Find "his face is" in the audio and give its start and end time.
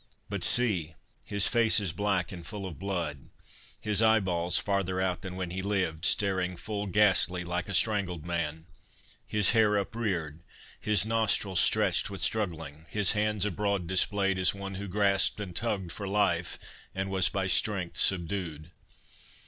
1.27-1.91